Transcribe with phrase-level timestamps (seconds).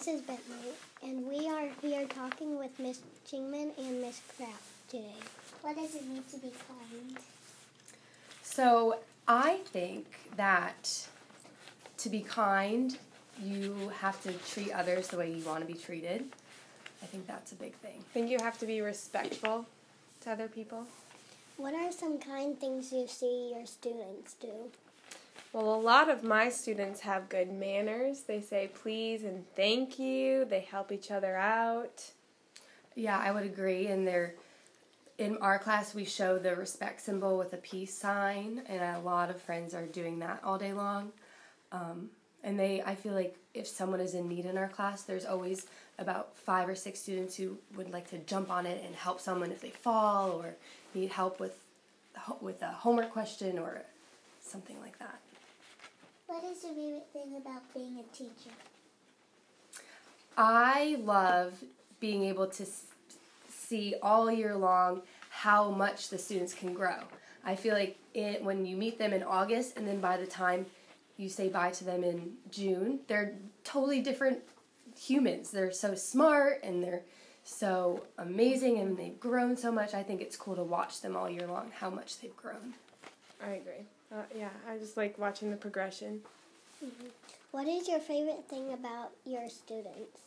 [0.00, 3.00] this is Bentley, and we are here talking with Miss
[3.30, 5.12] Chingman and Miss Kraft today.
[5.60, 7.18] What does it mean to be kind?
[8.42, 10.06] So I think
[10.36, 11.06] that
[11.98, 12.96] to be kind,
[13.42, 16.24] you have to treat others the way you want to be treated.
[17.02, 17.98] I think that's a big thing.
[17.98, 19.66] I think you have to be respectful
[20.22, 20.86] to other people.
[21.58, 24.70] What are some kind things you see your students do?
[25.52, 28.22] Well, a lot of my students have good manners.
[28.22, 30.44] They say please and thank you.
[30.44, 32.10] They help each other out.
[32.94, 33.88] Yeah, I would agree.
[33.88, 34.34] And they're
[35.18, 39.28] in our class we show the respect symbol with a peace sign, and a lot
[39.28, 41.12] of friends are doing that all day long.
[41.72, 42.08] Um,
[42.42, 45.66] and they, I feel like if someone is in need in our class, there's always
[45.98, 49.50] about five or six students who would like to jump on it and help someone
[49.50, 50.54] if they fall or
[50.94, 51.56] need help with
[52.40, 53.82] with a homework question or
[54.50, 55.20] something like that.
[56.26, 58.54] What is your favorite thing about being a teacher?
[60.36, 61.52] I love
[62.00, 62.66] being able to
[63.48, 66.96] see all year long how much the students can grow.
[67.44, 70.66] I feel like it, when you meet them in August and then by the time
[71.16, 74.38] you say bye to them in June, they're totally different
[74.98, 75.50] humans.
[75.50, 77.02] They're so smart and they're
[77.44, 79.94] so amazing and they've grown so much.
[79.94, 82.74] I think it's cool to watch them all year long, how much they've grown.
[83.42, 83.86] I agree.
[84.12, 86.20] Uh, yeah, I just like watching the progression.
[86.84, 87.06] Mm-hmm.
[87.52, 90.20] What is your favorite thing about your students?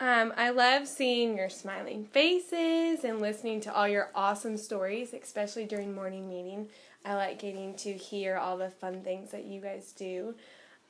[0.00, 5.64] Um, I love seeing your smiling faces and listening to all your awesome stories, especially
[5.64, 6.68] during morning meeting.
[7.04, 10.34] I like getting to hear all the fun things that you guys do.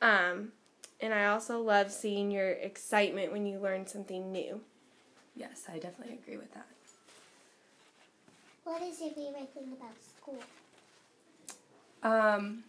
[0.01, 0.53] Um,
[1.01, 4.61] and I also love seeing your excitement when you learn something new.
[5.37, 6.67] Yes, I definitely agree with that.
[8.65, 10.39] What is your favorite thing about school?
[12.03, 12.65] Um,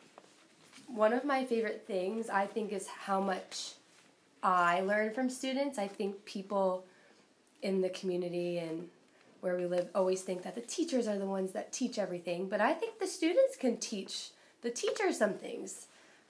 [0.87, 3.73] one of my favorite things I think is how much
[4.43, 5.77] I learn from students.
[5.77, 6.85] I think people
[7.61, 8.89] in the community and
[9.39, 12.59] where we live always think that the teachers are the ones that teach everything, but
[12.59, 14.29] I think the students can teach
[14.63, 15.87] the teachers some things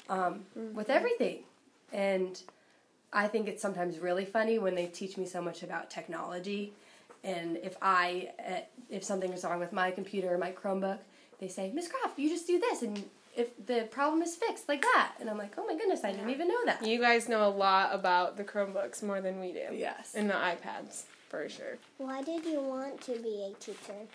[0.09, 0.75] um, mm-hmm.
[0.75, 1.39] with everything.
[1.91, 2.39] And
[3.13, 6.73] I think it's sometimes really funny when they teach me so much about technology.
[7.25, 8.59] And if I, uh,
[8.89, 10.99] if something is wrong with my computer or my Chromebook,
[11.39, 13.03] they say, Miss Kraft, you just do this, and
[13.35, 15.13] if the problem is fixed like that.
[15.19, 16.85] And I'm like, oh my goodness, I didn't even know that.
[16.85, 19.65] You guys know a lot about the Chromebooks more than we do.
[19.73, 20.13] Yes.
[20.15, 21.77] And the iPads, for sure.
[21.97, 24.07] Why did you want to be a teacher?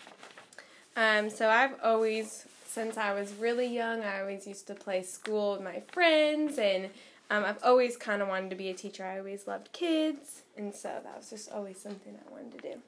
[0.95, 5.53] Um, so I've always, since I was really young, I always used to play school
[5.53, 6.85] with my friends, and
[7.29, 9.05] um, I've always kind of wanted to be a teacher.
[9.05, 12.81] I always loved kids, and so that was just always something I wanted to do.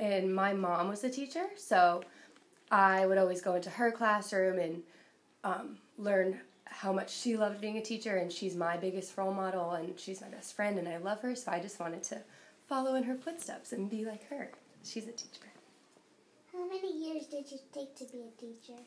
[0.00, 2.02] And my mom was a teacher, so
[2.70, 4.82] I would always go into her classroom and
[5.44, 9.72] um, learn how much she loved being a teacher, and she's my biggest role model,
[9.72, 11.36] and she's my best friend, and I love her.
[11.36, 12.22] So I just wanted to
[12.66, 14.50] follow in her footsteps and be like her.
[14.82, 15.48] She's a teacher.
[16.50, 18.80] How many years did you take to be a teacher?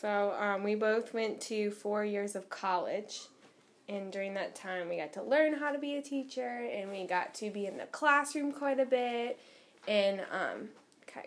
[0.00, 3.22] So um, we both went to four years of college.
[3.88, 7.04] And during that time, we got to learn how to be a teacher, and we
[7.08, 9.40] got to be in the classroom quite a bit,
[9.88, 10.68] and um,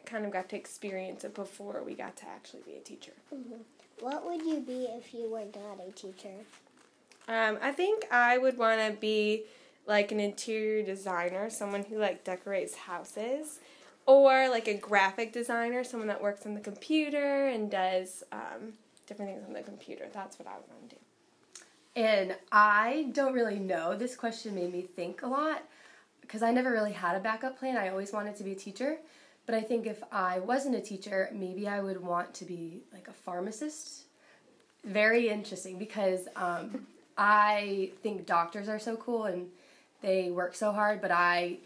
[0.05, 3.13] kind of got to experience it before we got to actually be a teacher.
[3.33, 3.61] Mm-hmm.
[3.99, 6.33] What would you be if you were not a teacher?
[7.27, 9.43] Um, I think I would want to be
[9.85, 13.59] like an interior designer, someone who like decorates houses,
[14.05, 18.73] or like a graphic designer, someone that works on the computer and does um,
[19.07, 20.05] different things on the computer.
[20.13, 21.01] That's what I would want to do.
[21.95, 23.95] And I don't really know.
[23.95, 25.63] This question made me think a lot
[26.23, 27.78] because I never really had a backup plan.
[27.78, 28.97] I always wanted to be a teacher.
[29.45, 33.07] But I think if I wasn't a teacher, maybe I would want to be like
[33.07, 34.06] a pharmacist.
[34.85, 39.50] Very interesting because um, I think doctors are so cool and
[40.01, 41.57] they work so hard, but I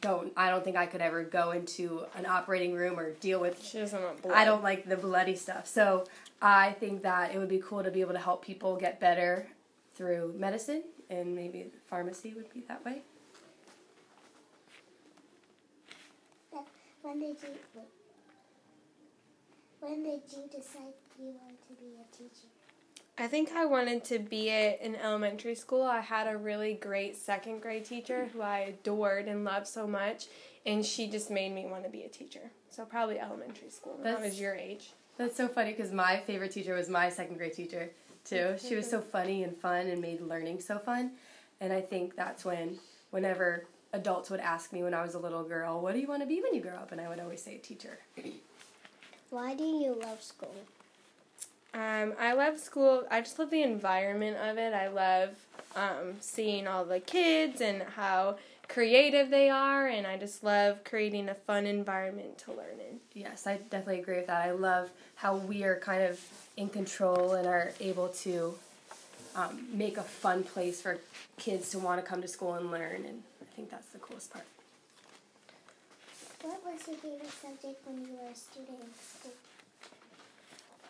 [0.00, 0.32] don't.
[0.36, 3.64] I don't think I could ever go into an operating room or deal with.
[3.64, 4.34] She doesn't want blood.
[4.34, 5.66] I don't like the bloody stuff.
[5.66, 6.04] So
[6.42, 9.48] I think that it would be cool to be able to help people get better
[9.94, 13.02] through medicine, and maybe pharmacy would be that way.
[17.08, 17.82] When did you
[19.80, 22.48] when did you decide you wanted to be a teacher?
[23.16, 25.84] I think I wanted to be it in elementary school.
[25.84, 30.26] I had a really great second grade teacher who I adored and loved so much,
[30.66, 32.50] and she just made me want to be a teacher.
[32.68, 33.98] So probably elementary school.
[34.02, 34.92] That's, that was your age.
[35.16, 37.88] That's so funny because my favorite teacher was my second grade teacher
[38.26, 38.56] too.
[38.62, 41.12] She was so funny and fun and made learning so fun,
[41.62, 42.78] and I think that's when
[43.12, 46.22] whenever adults would ask me when I was a little girl, "What do you want
[46.22, 47.98] to be when you grow up?" and I would always say teacher.
[49.30, 50.54] Why do you love school?
[51.74, 53.04] Um, I love school.
[53.10, 54.72] I just love the environment of it.
[54.72, 55.30] I love
[55.76, 58.36] um, seeing all the kids and how
[58.68, 63.00] creative they are, and I just love creating a fun environment to learn in.
[63.14, 64.42] Yes, I definitely agree with that.
[64.46, 66.20] I love how we are kind of
[66.56, 68.54] in control and are able to
[69.34, 70.98] um, make a fun place for
[71.38, 74.32] kids to want to come to school and learn, and I think that's the coolest
[74.32, 74.44] part.
[76.42, 79.32] What was your favorite subject when you were a student in school?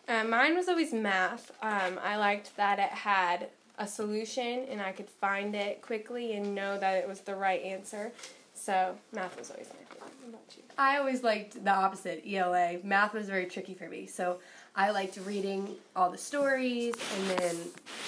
[0.06, 1.50] Uh, mine was always math.
[1.62, 3.48] Um, I liked that it had
[3.78, 7.62] a solution and I could find it quickly and know that it was the right
[7.62, 8.12] answer.
[8.52, 10.12] So math was always my favorite.
[10.20, 10.62] What about you?
[10.76, 12.80] I always liked the opposite, ELA.
[12.84, 14.40] Math was very tricky for me, so
[14.76, 17.56] I liked reading all the stories and then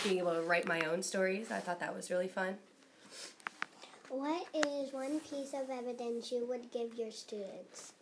[0.04, 1.50] being able to write my own stories.
[1.50, 2.58] I thought that was really fun.
[4.10, 7.92] What is one piece of evidence you would give your students?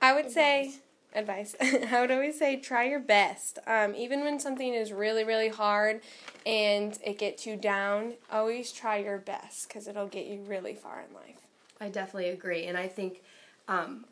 [0.00, 0.74] I would say
[1.14, 1.54] advice.
[1.60, 3.60] I would always say try your best.
[3.68, 6.00] Um, even when something is really, really hard
[6.44, 11.04] and it gets you down, always try your best because it'll get you really far
[11.08, 11.38] in life.
[11.80, 13.22] I definitely agree, and I think
[13.68, 14.04] um,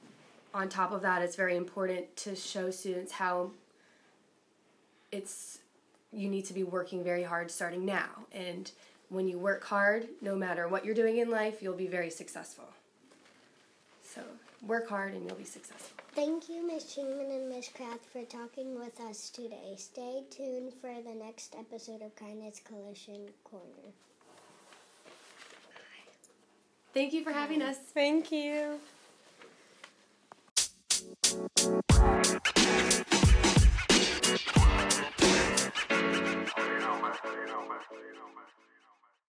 [0.54, 3.50] on top of that, it's very important to show students how
[5.10, 5.58] it's
[6.12, 8.70] you need to be working very hard starting now, and
[9.10, 12.64] when you work hard, no matter what you're doing in life, you'll be very successful.
[14.02, 14.22] So
[14.66, 16.02] work hard and you'll be successful.
[16.14, 16.84] Thank you, Ms.
[16.84, 17.70] Chingman and Ms.
[17.74, 19.74] Kraft, for talking with us today.
[19.76, 23.92] Stay tuned for the next episode of Kindness Collision Corner.
[26.92, 27.76] Thank you for having us.
[27.94, 28.78] Thank you.
[31.32, 31.80] you.